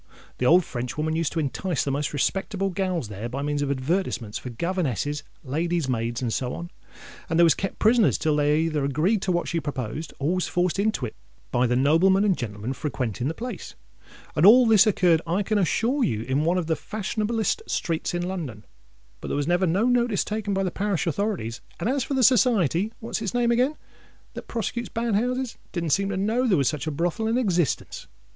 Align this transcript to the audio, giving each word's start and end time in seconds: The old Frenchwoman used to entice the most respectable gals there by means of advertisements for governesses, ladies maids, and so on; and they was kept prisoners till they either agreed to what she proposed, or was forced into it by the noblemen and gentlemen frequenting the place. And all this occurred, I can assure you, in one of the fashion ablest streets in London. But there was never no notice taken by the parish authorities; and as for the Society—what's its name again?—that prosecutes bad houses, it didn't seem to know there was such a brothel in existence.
The 0.39 0.47
old 0.47 0.65
Frenchwoman 0.65 1.15
used 1.15 1.31
to 1.33 1.39
entice 1.39 1.83
the 1.83 1.91
most 1.91 2.11
respectable 2.11 2.71
gals 2.71 3.07
there 3.09 3.29
by 3.29 3.43
means 3.43 3.61
of 3.61 3.69
advertisements 3.69 4.39
for 4.39 4.49
governesses, 4.49 5.21
ladies 5.43 5.87
maids, 5.87 6.23
and 6.23 6.33
so 6.33 6.55
on; 6.55 6.71
and 7.29 7.37
they 7.39 7.43
was 7.43 7.53
kept 7.53 7.77
prisoners 7.77 8.17
till 8.17 8.35
they 8.35 8.61
either 8.61 8.83
agreed 8.83 9.21
to 9.21 9.31
what 9.31 9.47
she 9.47 9.59
proposed, 9.59 10.11
or 10.17 10.33
was 10.33 10.47
forced 10.47 10.79
into 10.79 11.05
it 11.05 11.15
by 11.51 11.67
the 11.67 11.75
noblemen 11.75 12.23
and 12.23 12.35
gentlemen 12.35 12.73
frequenting 12.73 13.27
the 13.27 13.35
place. 13.35 13.75
And 14.35 14.43
all 14.43 14.65
this 14.65 14.87
occurred, 14.87 15.21
I 15.27 15.43
can 15.43 15.59
assure 15.59 16.03
you, 16.03 16.23
in 16.23 16.45
one 16.45 16.57
of 16.57 16.65
the 16.65 16.75
fashion 16.75 17.21
ablest 17.21 17.61
streets 17.67 18.15
in 18.15 18.27
London. 18.27 18.65
But 19.19 19.27
there 19.27 19.37
was 19.37 19.45
never 19.45 19.67
no 19.67 19.85
notice 19.85 20.23
taken 20.23 20.55
by 20.55 20.63
the 20.63 20.71
parish 20.71 21.05
authorities; 21.05 21.61
and 21.79 21.87
as 21.87 22.03
for 22.03 22.15
the 22.15 22.23
Society—what's 22.23 23.21
its 23.21 23.35
name 23.35 23.51
again?—that 23.51 24.47
prosecutes 24.47 24.89
bad 24.89 25.13
houses, 25.13 25.59
it 25.63 25.71
didn't 25.73 25.91
seem 25.91 26.09
to 26.09 26.17
know 26.17 26.47
there 26.47 26.57
was 26.57 26.69
such 26.69 26.87
a 26.87 26.91
brothel 26.91 27.27
in 27.27 27.37
existence. 27.37 28.07